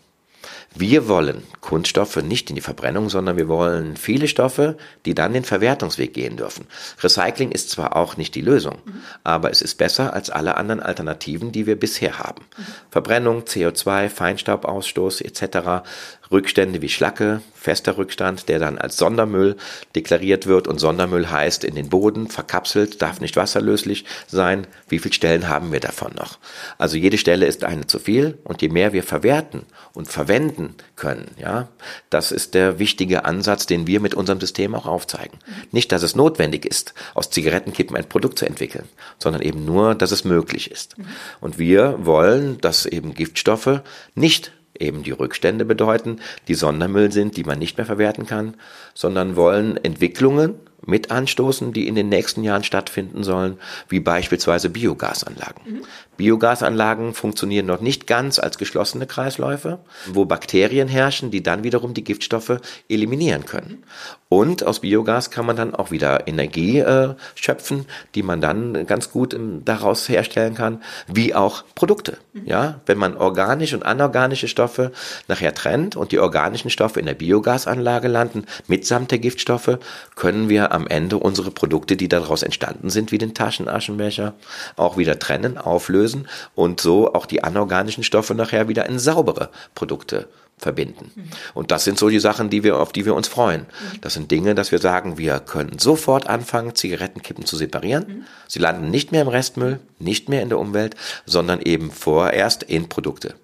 [0.74, 4.76] Wir wollen Kunststoffe nicht in die Verbrennung, sondern wir wollen viele Stoffe,
[5.06, 6.66] die dann den Verwertungsweg gehen dürfen.
[7.02, 9.02] Recycling ist zwar auch nicht die Lösung, mhm.
[9.24, 12.42] aber es ist besser als alle anderen Alternativen, die wir bisher haben.
[12.56, 12.62] Mhm.
[12.90, 15.88] Verbrennung, CO2, Feinstaubausstoß etc.
[16.30, 19.56] Rückstände wie Schlacke, fester Rückstand, der dann als Sondermüll
[19.94, 24.66] deklariert wird und Sondermüll heißt in den Boden, verkapselt, darf nicht wasserlöslich sein.
[24.88, 26.38] Wie viele Stellen haben wir davon noch?
[26.78, 29.62] Also jede Stelle ist eine zu viel und je mehr wir verwerten
[29.92, 31.68] und verwenden können, ja,
[32.10, 35.38] das ist der wichtige Ansatz, den wir mit unserem System auch aufzeigen.
[35.72, 38.88] Nicht, dass es notwendig ist, aus Zigarettenkippen ein Produkt zu entwickeln,
[39.18, 40.96] sondern eben nur, dass es möglich ist.
[41.40, 43.80] Und wir wollen, dass eben Giftstoffe
[44.14, 48.54] nicht eben die Rückstände bedeuten, die Sondermüll sind, die man nicht mehr verwerten kann,
[48.94, 50.54] sondern wollen Entwicklungen
[50.86, 55.62] mit anstoßen, die in den nächsten Jahren stattfinden sollen, wie beispielsweise Biogasanlagen.
[55.66, 55.84] Mhm.
[56.16, 62.04] Biogasanlagen funktionieren noch nicht ganz als geschlossene Kreisläufe, wo Bakterien herrschen, die dann wiederum die
[62.04, 63.84] Giftstoffe eliminieren können.
[64.28, 69.10] Und aus Biogas kann man dann auch wieder Energie äh, schöpfen, die man dann ganz
[69.10, 72.18] gut ähm, daraus herstellen kann, wie auch Produkte.
[72.32, 72.46] Mhm.
[72.46, 74.92] Ja, wenn man organische und anorganische Stoffe
[75.28, 79.78] nachher trennt und die organischen Stoffe in der Biogasanlage landen, mitsamt der Giftstoffe,
[80.16, 84.34] können wir am Ende unsere Produkte, die daraus entstanden sind, wie den Taschenaschenbecher,
[84.76, 89.50] auch wieder trennen, auflösen lösen und so auch die anorganischen Stoffe nachher wieder in saubere
[89.74, 91.10] Produkte verbinden.
[91.54, 93.66] Und das sind so die Sachen, die wir, auf die wir uns freuen.
[94.00, 98.26] Das sind Dinge, dass wir sagen, wir können sofort anfangen, Zigarettenkippen zu separieren.
[98.46, 102.88] Sie landen nicht mehr im Restmüll, nicht mehr in der Umwelt, sondern eben vorerst in
[102.88, 103.34] Produkte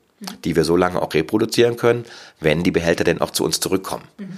[0.45, 2.05] die wir so lange auch reproduzieren können,
[2.41, 4.05] wenn die Behälter denn auch zu uns zurückkommen.
[4.19, 4.29] Mhm.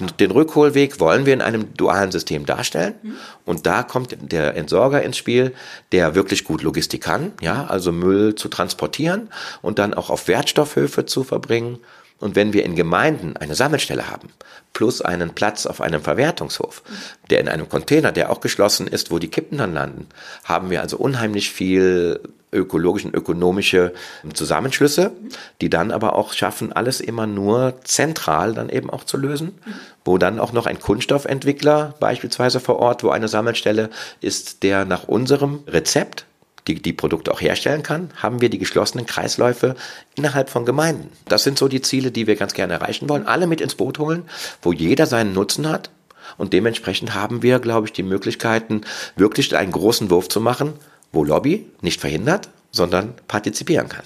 [0.00, 3.16] Ja, den Rückholweg wollen wir in einem dualen System darstellen mhm.
[3.44, 5.54] und da kommt der Entsorger ins Spiel,
[5.92, 9.28] der wirklich gut Logistik kann, ja, also Müll zu transportieren
[9.62, 11.78] und dann auch auf Wertstoffhöfe zu verbringen.
[12.18, 14.30] Und wenn wir in Gemeinden eine Sammelstelle haben,
[14.72, 16.82] plus einen Platz auf einem Verwertungshof,
[17.30, 20.06] der in einem Container, der auch geschlossen ist, wo die Kippen dann landen,
[20.44, 22.20] haben wir also unheimlich viel
[22.52, 23.92] ökologischen, ökonomische
[24.32, 25.12] Zusammenschlüsse,
[25.60, 29.58] die dann aber auch schaffen, alles immer nur zentral dann eben auch zu lösen,
[30.04, 35.04] wo dann auch noch ein Kunststoffentwickler beispielsweise vor Ort, wo eine Sammelstelle ist, der nach
[35.08, 36.24] unserem Rezept
[36.66, 39.76] die, die Produkte auch herstellen kann, haben wir die geschlossenen Kreisläufe
[40.16, 41.10] innerhalb von Gemeinden.
[41.26, 43.26] Das sind so die Ziele, die wir ganz gerne erreichen wollen.
[43.26, 44.24] Alle mit ins Boot holen,
[44.62, 45.90] wo jeder seinen Nutzen hat.
[46.38, 48.82] Und dementsprechend haben wir, glaube ich, die Möglichkeiten,
[49.14, 50.74] wirklich einen großen Wurf zu machen,
[51.12, 54.02] wo Lobby nicht verhindert, sondern partizipieren kann.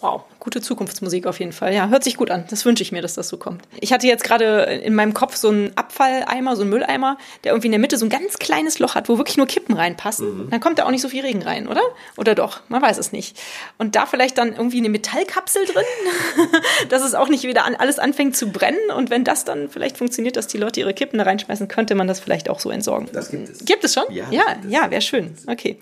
[0.00, 1.74] Wow, gute Zukunftsmusik auf jeden Fall.
[1.74, 2.44] Ja, hört sich gut an.
[2.48, 3.60] Das wünsche ich mir, dass das so kommt.
[3.80, 7.66] Ich hatte jetzt gerade in meinem Kopf so einen Abfalleimer, so einen Mülleimer, der irgendwie
[7.66, 10.46] in der Mitte so ein ganz kleines Loch hat, wo wirklich nur Kippen reinpassen.
[10.46, 10.50] Mhm.
[10.50, 11.82] Dann kommt da auch nicht so viel Regen rein, oder?
[12.16, 12.60] Oder doch?
[12.68, 13.38] Man weiß es nicht.
[13.76, 15.84] Und da vielleicht dann irgendwie eine Metallkapsel drin,
[16.88, 18.90] dass es auch nicht wieder an, alles anfängt zu brennen.
[18.96, 22.08] Und wenn das dann vielleicht funktioniert, dass die Leute ihre Kippen da reinschmeißen, könnte man
[22.08, 23.10] das vielleicht auch so entsorgen.
[23.12, 23.66] Das gibt es.
[23.66, 24.04] Gibt es schon?
[24.08, 25.36] Ja, ja, ja wäre schön.
[25.46, 25.78] Okay.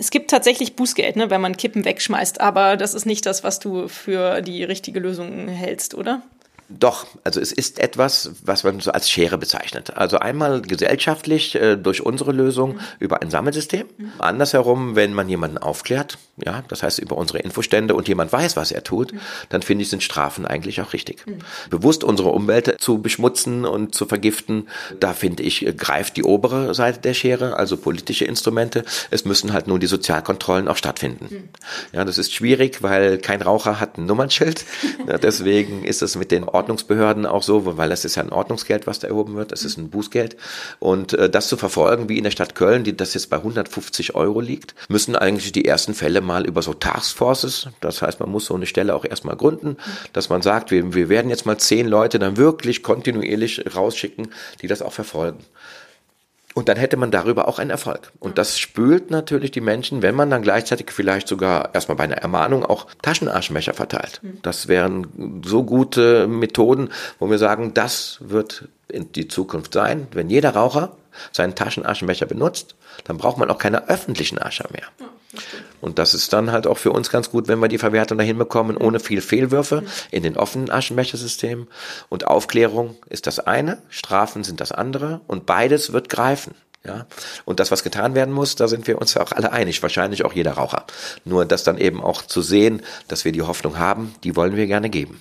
[0.00, 3.60] Es gibt tatsächlich Bußgeld, ne, wenn man Kippen wegschmeißt, aber das ist nicht das, was
[3.60, 6.22] du für die richtige Lösung hältst, oder?
[6.78, 9.96] Doch, also es ist etwas, was man so als Schere bezeichnet.
[9.96, 12.80] Also einmal gesellschaftlich äh, durch unsere Lösung mhm.
[13.00, 13.88] über ein Sammelsystem.
[13.96, 14.12] Mhm.
[14.18, 18.70] Andersherum, wenn man jemanden aufklärt, ja, das heißt über unsere Infostände und jemand weiß, was
[18.70, 19.20] er tut, mhm.
[19.48, 21.24] dann finde ich, sind Strafen eigentlich auch richtig.
[21.70, 24.68] Bewusst unsere Umwelt zu beschmutzen und zu vergiften,
[25.00, 28.84] da finde ich, greift die obere Seite der Schere, also politische Instrumente.
[29.10, 31.48] Es müssen halt nur die Sozialkontrollen auch stattfinden.
[31.92, 34.64] Ja, das ist schwierig, weil kein Raucher hat ein Nummernschild.
[35.08, 38.86] ja, deswegen ist es mit den Ordnungsbehörden auch so, weil das ist ja ein Ordnungsgeld,
[38.86, 40.36] was da erhoben wird, das ist ein Bußgeld.
[40.78, 44.14] Und äh, das zu verfolgen, wie in der Stadt Köln, die das jetzt bei 150
[44.14, 48.44] Euro liegt, müssen eigentlich die ersten Fälle mal über so Taskforces, das heißt, man muss
[48.44, 49.78] so eine Stelle auch erstmal gründen,
[50.12, 54.28] dass man sagt, wir, wir werden jetzt mal zehn Leute dann wirklich kontinuierlich rausschicken,
[54.60, 55.38] die das auch verfolgen.
[56.60, 58.12] Und dann hätte man darüber auch einen Erfolg.
[58.18, 62.18] Und das spült natürlich die Menschen, wenn man dann gleichzeitig vielleicht sogar erstmal bei einer
[62.18, 64.20] Ermahnung auch Taschenaschenbecher verteilt.
[64.22, 64.40] Mhm.
[64.42, 70.28] Das wären so gute Methoden, wo wir sagen, das wird in die Zukunft sein, wenn
[70.28, 70.98] jeder Raucher
[71.32, 74.86] seinen Taschenaschenbecher benutzt, dann braucht man auch keine öffentlichen Ascher mehr.
[75.80, 78.38] Und das ist dann halt auch für uns ganz gut, wenn wir die Verwertung dahin
[78.38, 81.68] bekommen, ohne viel Fehlwürfe in den offenen Aschenbechersystemen.
[82.08, 86.54] Und Aufklärung ist das eine, Strafen sind das andere und beides wird greifen.
[86.82, 87.04] Ja,
[87.44, 90.32] und das, was getan werden muss, da sind wir uns auch alle einig, wahrscheinlich auch
[90.32, 90.86] jeder Raucher.
[91.26, 94.66] Nur das dann eben auch zu sehen, dass wir die Hoffnung haben, die wollen wir
[94.66, 95.20] gerne geben.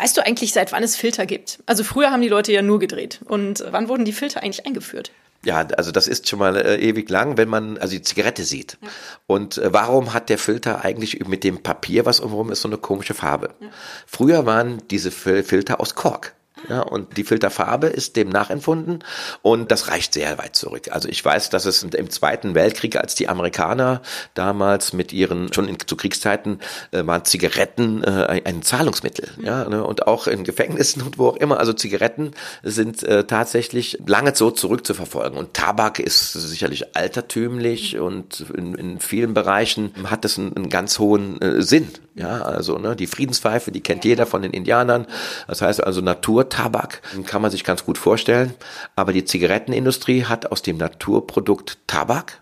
[0.00, 1.58] Weißt du eigentlich, seit wann es Filter gibt?
[1.66, 3.18] Also früher haben die Leute ja nur gedreht.
[3.24, 5.10] Und wann wurden die Filter eigentlich eingeführt?
[5.44, 8.78] Ja, also das ist schon mal äh, ewig lang, wenn man also die Zigarette sieht.
[8.80, 8.88] Ja.
[9.26, 12.78] Und äh, warum hat der Filter eigentlich mit dem Papier, was umherum ist, so eine
[12.78, 13.50] komische Farbe?
[13.60, 13.68] Ja.
[14.06, 16.34] Früher waren diese Filter aus Kork.
[16.68, 19.04] Ja, und die Filterfarbe ist dem nachempfunden
[19.42, 20.88] und das reicht sehr weit zurück.
[20.90, 24.02] Also ich weiß, dass es im Zweiten Weltkrieg, als die Amerikaner
[24.34, 29.28] damals mit ihren, schon in, zu Kriegszeiten, äh, waren Zigaretten äh, ein Zahlungsmittel.
[29.42, 31.58] Ja, ne, und auch in Gefängnissen und wo auch immer.
[31.58, 35.38] Also Zigaretten sind äh, tatsächlich lange so zurückzuverfolgen.
[35.38, 40.98] Und Tabak ist sicherlich altertümlich und in, in vielen Bereichen hat es einen, einen ganz
[40.98, 41.88] hohen äh, Sinn.
[42.14, 45.06] Ja, also ne, die Friedenspfeife, die kennt jeder von den Indianern.
[45.46, 46.00] Das heißt also
[46.48, 48.54] Naturtabak kann man sich ganz gut vorstellen.
[48.96, 52.40] Aber die Zigarettenindustrie hat aus dem Naturprodukt Tabak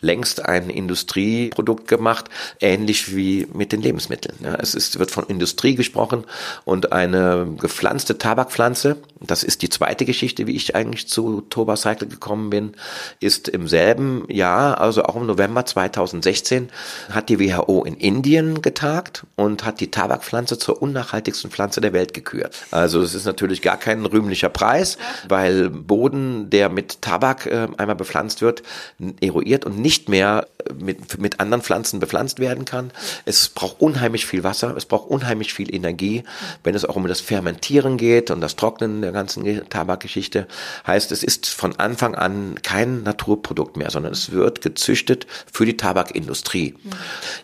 [0.00, 2.26] längst ein Industrieprodukt gemacht,
[2.60, 4.36] ähnlich wie mit den Lebensmitteln.
[4.42, 6.24] Ja, es ist, wird von Industrie gesprochen
[6.64, 12.50] und eine gepflanzte Tabakpflanze, das ist die zweite Geschichte, wie ich eigentlich zu Tobacycle gekommen
[12.50, 12.72] bin,
[13.20, 16.68] ist im selben Jahr, also auch im November 2016,
[17.10, 22.14] hat die WHO in Indien getagt und hat die Tabakpflanze zur unnachhaltigsten Pflanze der Welt
[22.14, 22.56] gekürt.
[22.70, 24.98] Also es ist natürlich gar kein rühmlicher Preis,
[25.28, 28.62] weil Boden, der mit Tabak äh, einmal bepflanzt wird,
[29.20, 30.46] eruiert und nicht mehr
[30.78, 32.90] mit, mit anderen Pflanzen bepflanzt werden kann.
[33.24, 36.24] Es braucht unheimlich viel Wasser, es braucht unheimlich viel Energie,
[36.64, 40.46] wenn es auch um das Fermentieren geht und das Trocknen der ganzen Tabakgeschichte.
[40.86, 45.76] Heißt, es ist von Anfang an kein Naturprodukt mehr, sondern es wird gezüchtet für die
[45.76, 46.74] Tabakindustrie.
[46.82, 46.90] Mhm.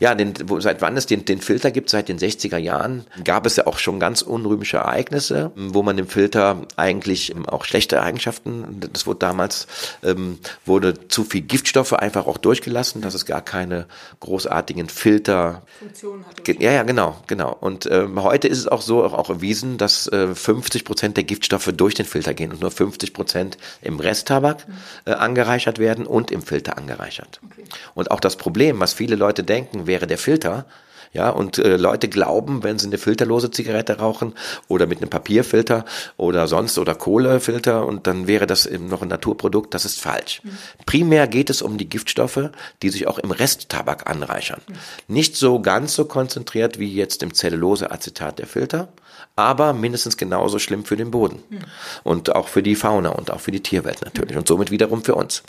[0.01, 3.47] Ja, den, wo, seit wann es den, den Filter gibt, seit den 60er Jahren, gab
[3.47, 8.81] es ja auch schon ganz unrühmische Ereignisse, wo man dem Filter eigentlich auch schlechte Eigenschaften,
[8.93, 9.67] das wurde damals,
[10.03, 13.87] ähm, wurde zu viel Giftstoffe einfach auch durchgelassen, dass es gar keine
[14.21, 15.63] großartigen Filter.
[15.79, 16.49] Funktionen hat.
[16.61, 17.57] Ja, ja, genau, genau.
[17.59, 21.25] Und ähm, heute ist es auch so, auch, auch erwiesen, dass äh, 50 Prozent der
[21.25, 24.67] Giftstoffe durch den Filter gehen und nur 50 Prozent im Resttabak
[25.05, 27.41] äh, angereichert werden und im Filter angereichert.
[27.45, 27.65] Okay.
[27.95, 30.67] Und auch das Problem, was viele Leute denken, wäre der Filter,
[31.15, 34.35] ja, und äh, Leute glauben, wenn sie eine filterlose Zigarette rauchen
[34.67, 35.85] oder mit einem Papierfilter
[36.17, 40.43] oder sonst oder Kohlefilter und dann wäre das eben noch ein Naturprodukt, das ist falsch.
[40.43, 40.59] Mhm.
[40.87, 42.51] Primär geht es um die Giftstoffe,
[42.83, 44.61] die sich auch im Resttabak anreichern.
[44.67, 44.75] Mhm.
[45.07, 48.89] Nicht so ganz so konzentriert wie jetzt im Zelluloseacetat der Filter,
[49.37, 51.59] aber mindestens genauso schlimm für den Boden mhm.
[52.05, 55.17] und auch für die Fauna und auch für die Tierwelt natürlich und somit wiederum für
[55.17, 55.43] uns.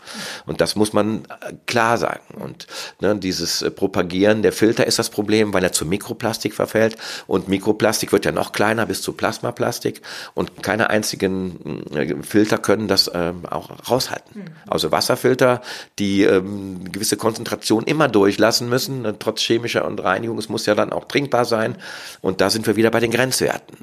[0.47, 2.23] Und das muss man äh, klar sagen.
[2.39, 2.65] Und
[2.99, 7.47] ne, dieses äh, Propagieren der Filter ist das Problem, weil er zu Mikroplastik verfällt und
[7.47, 10.01] Mikroplastik wird ja noch kleiner bis zu Plasmaplastik
[10.33, 14.41] und keine einzigen äh, Filter können das ähm, auch raushalten.
[14.41, 14.45] Mhm.
[14.65, 15.61] Also Wasserfilter,
[15.99, 20.73] die ähm, gewisse Konzentration immer durchlassen müssen, ne, trotz chemischer und Reinigung, es muss ja
[20.73, 21.75] dann auch trinkbar sein
[22.21, 23.74] und da sind wir wieder bei den Grenzwerten.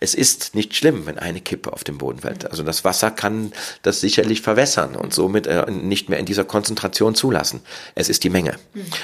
[0.00, 2.50] Es ist nicht schlimm, wenn eine Kippe auf den Boden fällt.
[2.50, 7.14] Also das Wasser kann das sicherlich verwässern und somit äh, nicht mehr in dieser Konzentration
[7.14, 7.60] zulassen.
[7.94, 8.54] Es ist die Menge.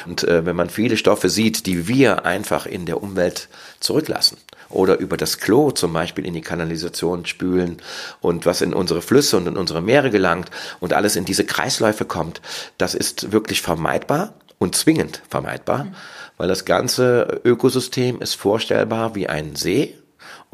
[0.06, 3.48] Und äh, wenn man viele Stoffe sieht, die wir einfach in der Umwelt
[3.80, 4.38] zurücklassen
[4.70, 7.80] oder über das Klo zum Beispiel in die Kanalisation spülen
[8.20, 12.04] und was in unsere Flüsse und in unsere Meere gelangt und alles in diese Kreisläufe
[12.04, 12.40] kommt,
[12.78, 15.88] das ist wirklich vermeidbar und zwingend vermeidbar,
[16.36, 19.94] weil das ganze Ökosystem ist vorstellbar wie ein See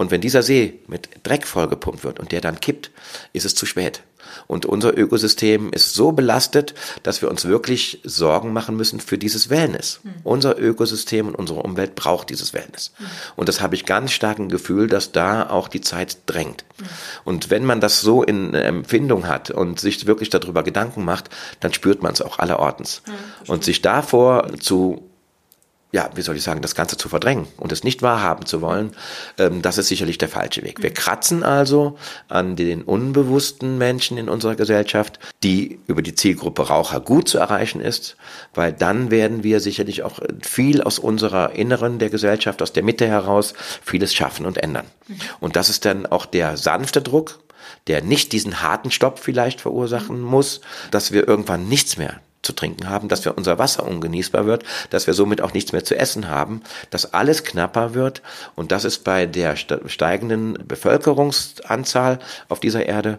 [0.00, 2.90] Und wenn dieser See mit Dreck vollgepumpt wird und der dann kippt,
[3.34, 4.00] ist es zu spät.
[4.46, 9.50] Und unser Ökosystem ist so belastet, dass wir uns wirklich Sorgen machen müssen für dieses
[9.50, 10.00] Wellness.
[10.02, 10.14] Mhm.
[10.24, 12.92] Unser Ökosystem und unsere Umwelt braucht dieses Wellness.
[12.98, 13.04] Mhm.
[13.36, 16.64] Und das habe ich ganz stark ein Gefühl, dass da auch die Zeit drängt.
[16.78, 16.84] Mhm.
[17.24, 21.28] Und wenn man das so in Empfindung hat und sich wirklich darüber Gedanken macht,
[21.60, 23.02] dann spürt man es auch allerortens.
[23.48, 25.10] und sich davor zu
[25.92, 28.92] ja, wie soll ich sagen, das Ganze zu verdrängen und es nicht wahrhaben zu wollen,
[29.38, 30.83] ähm, das ist sicherlich der falsche Weg.
[30.83, 31.98] Wir kratzen also
[32.29, 37.81] an den unbewussten Menschen in unserer Gesellschaft, die über die Zielgruppe Raucher gut zu erreichen
[37.81, 38.16] ist,
[38.55, 43.09] weil dann werden wir sicherlich auch viel aus unserer Inneren der Gesellschaft, aus der Mitte
[43.09, 44.87] heraus, vieles schaffen und ändern.
[45.40, 47.40] Und das ist dann auch der sanfte Druck,
[47.88, 52.88] der nicht diesen harten Stopp vielleicht verursachen muss, dass wir irgendwann nichts mehr zu trinken
[52.88, 56.29] haben, dass wir unser Wasser ungenießbar wird, dass wir somit auch nichts mehr zu essen
[56.29, 58.22] haben, dass alles knapper wird
[58.55, 63.18] und das ist bei der steigenden Bevölkerungsanzahl auf dieser Erde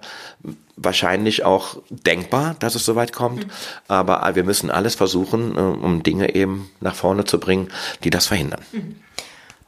[0.75, 3.51] wahrscheinlich auch denkbar, dass es soweit kommt, mhm.
[3.87, 7.69] aber wir müssen alles versuchen, äh, um Dinge eben nach vorne zu bringen,
[8.03, 8.61] die das verhindern.
[8.71, 8.95] Mhm.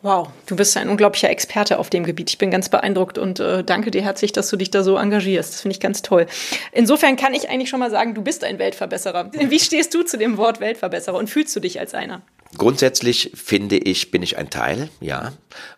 [0.04, 2.30] Wow, du bist ein unglaublicher Experte auf dem Gebiet.
[2.30, 5.54] Ich bin ganz beeindruckt und äh, danke dir herzlich, dass du dich da so engagierst.
[5.54, 6.28] Das finde ich ganz toll.
[6.74, 9.32] Insofern kann ich eigentlich schon mal sagen, du bist ein Weltverbesserer.
[9.32, 12.22] Wie stehst du zu dem Wort Weltverbesserer und fühlst du dich als einer?
[12.58, 15.32] Grundsätzlich finde ich, bin ich ein Teil, ja.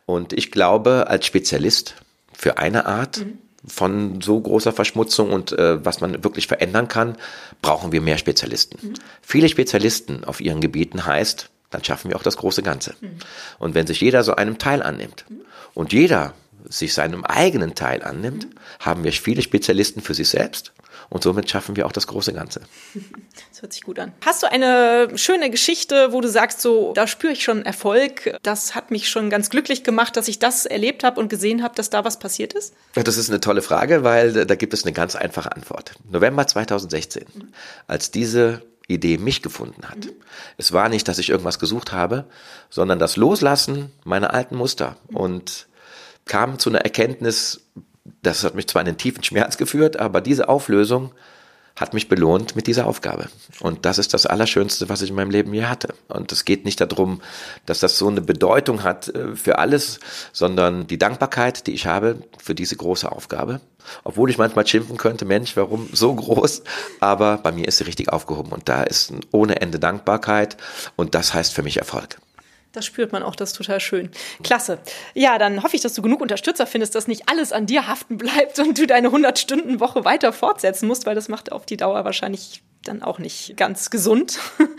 [0.07, 1.93] Und ich glaube, als Spezialist
[2.33, 3.37] für eine Art mhm.
[3.67, 7.15] von so großer Verschmutzung und äh, was man wirklich verändern kann,
[7.61, 8.87] brauchen wir mehr Spezialisten.
[8.87, 8.93] Mhm.
[9.21, 12.95] Viele Spezialisten auf ihren Gebieten heißt, dann schaffen wir auch das große Ganze.
[13.59, 15.25] Und wenn sich jeder so einem Teil annimmt
[15.73, 16.33] und jeder
[16.69, 18.47] sich seinem eigenen Teil annimmt,
[18.79, 20.73] haben wir viele Spezialisten für sich selbst
[21.09, 22.61] und somit schaffen wir auch das große Ganze.
[23.51, 24.11] Das hört sich gut an.
[24.25, 28.75] Hast du eine schöne Geschichte, wo du sagst, so, da spüre ich schon Erfolg, das
[28.75, 31.89] hat mich schon ganz glücklich gemacht, dass ich das erlebt habe und gesehen habe, dass
[31.89, 32.73] da was passiert ist?
[32.95, 35.93] Das ist eine tolle Frage, weil da gibt es eine ganz einfache Antwort.
[36.11, 37.47] November 2016, mhm.
[37.87, 40.05] als diese Idee mich gefunden hat.
[40.05, 40.11] Mhm.
[40.57, 42.25] Es war nicht, dass ich irgendwas gesucht habe,
[42.69, 45.17] sondern das Loslassen meiner alten Muster mhm.
[45.17, 45.67] und
[46.25, 47.61] kam zu einer Erkenntnis,
[48.21, 51.11] das hat mich zwar in einen tiefen Schmerz geführt, aber diese Auflösung
[51.75, 53.27] hat mich belohnt mit dieser Aufgabe.
[53.59, 55.93] Und das ist das Allerschönste, was ich in meinem Leben je hatte.
[56.07, 57.21] Und es geht nicht darum,
[57.65, 59.99] dass das so eine Bedeutung hat äh, für alles,
[60.31, 63.59] sondern die Dankbarkeit, die ich habe für diese große Aufgabe.
[64.03, 66.63] Obwohl ich manchmal schimpfen könnte, Mensch, warum so groß?
[67.01, 70.57] Aber bei mir ist sie richtig aufgehoben und da ist ohne Ende Dankbarkeit
[70.95, 72.17] und das heißt für mich Erfolg.
[72.75, 74.09] Das spürt man auch, das ist total schön.
[74.43, 74.79] Klasse.
[75.13, 78.17] Ja, dann hoffe ich, dass du genug Unterstützer findest, dass nicht alles an dir haften
[78.17, 82.61] bleibt und du deine 100-Stunden-Woche weiter fortsetzen musst, weil das macht auf die Dauer wahrscheinlich
[82.87, 84.39] dann auch nicht ganz gesund.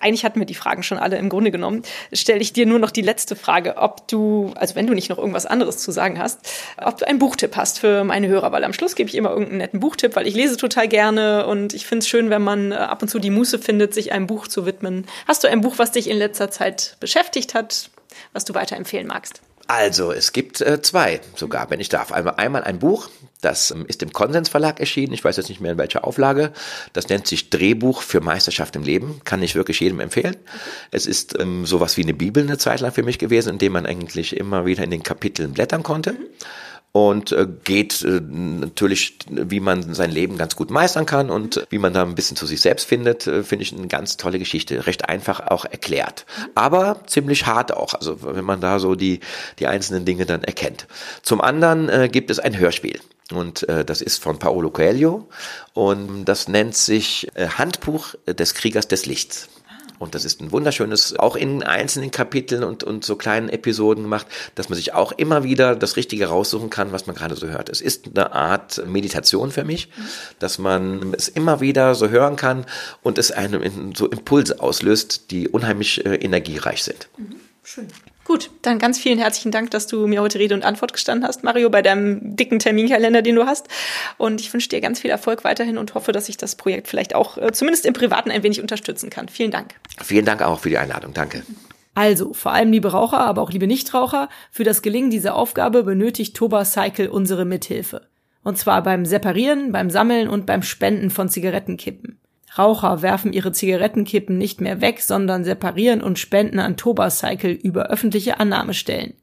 [0.00, 1.82] Eigentlich hatten wir die Fragen schon alle im Grunde genommen.
[2.12, 5.18] Stelle ich dir nur noch die letzte Frage, ob du, also wenn du nicht noch
[5.18, 6.40] irgendwas anderes zu sagen hast,
[6.76, 9.58] ob du einen Buchtipp hast für meine Hörer, weil am Schluss gebe ich immer irgendeinen
[9.58, 12.76] netten Buchtipp, weil ich lese total gerne und ich finde es schön, wenn man äh,
[12.76, 15.06] ab und zu die Muße findet, sich einem Buch zu widmen.
[15.26, 17.90] Hast du ein Buch, was dich in letzter Zeit beschäftigt hat,
[18.32, 19.40] was du weiterempfehlen magst?
[19.68, 22.12] Also, es gibt äh, zwei sogar, wenn ich darf.
[22.12, 23.08] Einmal, einmal ein Buch,
[23.40, 25.12] das ähm, ist im Konsens Verlag erschienen.
[25.12, 26.52] Ich weiß jetzt nicht mehr in welcher Auflage.
[26.92, 29.20] Das nennt sich Drehbuch für Meisterschaft im Leben.
[29.24, 30.36] Kann ich wirklich jedem empfehlen.
[30.90, 33.72] Es ist ähm, sowas wie eine Bibel eine Zeit lang für mich gewesen, in dem
[33.72, 36.12] man eigentlich immer wieder in den Kapiteln blättern konnte.
[36.12, 36.26] Mhm
[36.92, 41.78] und äh, geht äh, natürlich, wie man sein Leben ganz gut meistern kann und wie
[41.78, 44.86] man da ein bisschen zu sich selbst findet, äh, finde ich eine ganz tolle Geschichte.
[44.86, 46.24] Recht einfach auch erklärt.
[46.54, 49.20] Aber ziemlich hart auch, also wenn man da so die,
[49.58, 50.86] die einzelnen Dinge dann erkennt.
[51.22, 52.98] Zum anderen äh, gibt es ein Hörspiel.
[53.30, 55.28] Und äh, das ist von Paolo Coelho
[55.74, 59.48] und das nennt sich äh, Handbuch des Kriegers des Lichts.
[59.98, 64.26] Und das ist ein wunderschönes, auch in einzelnen Kapiteln und, und so kleinen Episoden gemacht,
[64.54, 67.68] dass man sich auch immer wieder das Richtige raussuchen kann, was man gerade so hört.
[67.68, 69.88] Es ist eine Art Meditation für mich,
[70.38, 72.66] dass man es immer wieder so hören kann
[73.02, 77.08] und es einem so Impulse auslöst, die unheimlich äh, energiereich sind.
[77.16, 77.36] Mhm.
[77.62, 77.88] Schön.
[78.26, 81.44] Gut, dann ganz vielen herzlichen Dank, dass du mir heute Rede und Antwort gestanden hast,
[81.44, 83.68] Mario, bei deinem dicken Terminkalender, den du hast.
[84.18, 87.14] Und ich wünsche dir ganz viel Erfolg weiterhin und hoffe, dass ich das Projekt vielleicht
[87.14, 89.28] auch äh, zumindest im Privaten ein wenig unterstützen kann.
[89.28, 89.76] Vielen Dank.
[90.02, 91.14] Vielen Dank auch für die Einladung.
[91.14, 91.44] Danke.
[91.94, 96.36] Also, vor allem liebe Raucher, aber auch liebe Nichtraucher, für das Gelingen dieser Aufgabe benötigt
[96.36, 98.08] Toba Cycle unsere Mithilfe.
[98.42, 102.18] Und zwar beim Separieren, beim Sammeln und beim Spenden von Zigarettenkippen.
[102.58, 108.40] Raucher werfen ihre Zigarettenkippen nicht mehr weg, sondern separieren und spenden an Tobacycle über öffentliche
[108.40, 109.14] Annahmestellen.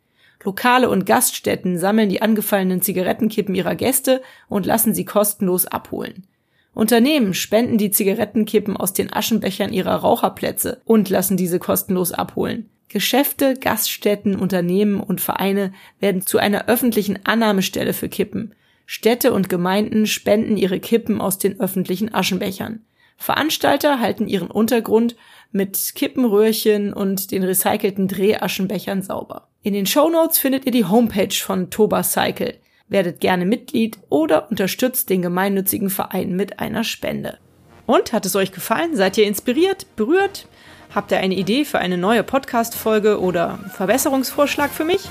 [0.43, 6.27] Lokale und Gaststätten sammeln die angefallenen Zigarettenkippen ihrer Gäste und lassen sie kostenlos abholen.
[6.73, 12.69] Unternehmen spenden die Zigarettenkippen aus den Aschenbechern ihrer Raucherplätze und lassen diese kostenlos abholen.
[12.89, 18.53] Geschäfte, Gaststätten, Unternehmen und Vereine werden zu einer öffentlichen Annahmestelle für Kippen.
[18.85, 22.81] Städte und Gemeinden spenden ihre Kippen aus den öffentlichen Aschenbechern.
[23.23, 25.15] Veranstalter halten ihren Untergrund
[25.53, 29.47] mit Kippenröhrchen und den recycelten Drehaschenbechern sauber.
[29.61, 32.55] In den Shownotes findet ihr die Homepage von Toba Cycle.
[32.89, 37.37] Werdet gerne Mitglied oder unterstützt den gemeinnützigen Verein mit einer Spende.
[37.85, 38.97] Und hat es euch gefallen?
[38.97, 40.45] Seid ihr inspiriert, berührt?
[40.93, 45.07] Habt ihr eine Idee für eine neue Podcast-Folge oder Verbesserungsvorschlag für mich?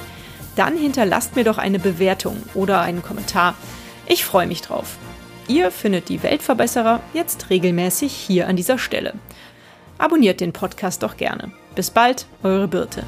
[0.55, 3.55] Dann hinterlasst mir doch eine Bewertung oder einen Kommentar.
[4.07, 4.99] Ich freue mich drauf.
[5.53, 9.13] Ihr findet die Weltverbesserer jetzt regelmäßig hier an dieser Stelle.
[9.99, 11.53] Abonniert den Podcast doch gerne.
[11.75, 13.05] Bis bald, eure Birte.